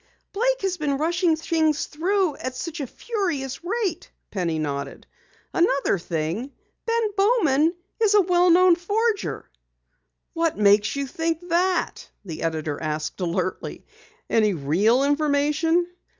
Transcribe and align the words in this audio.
"Blake 0.33 0.63
has 0.63 0.77
been 0.77 0.97
rushing 0.97 1.35
things 1.35 1.85
through 1.85 2.35
at 2.37 2.55
such 2.55 2.79
a 2.79 2.87
furious 2.87 3.63
rate," 3.63 4.09
Penny 4.31 4.57
nodded. 4.57 5.05
"Another 5.53 5.99
thing, 5.99 6.51
Ben 6.87 7.11
Bowman 7.15 7.75
is 7.99 8.15
a 8.15 8.21
well 8.21 8.49
known 8.49 8.75
forger." 8.75 9.47
"What 10.33 10.57
makes 10.57 10.95
you 10.95 11.05
think 11.05 11.49
that?" 11.49 12.09
the 12.25 12.41
editor 12.41 12.81
asked 12.81 13.21
alertly. 13.21 13.85
"Any 14.27 14.55
real 14.55 15.03
information?" 15.03 15.85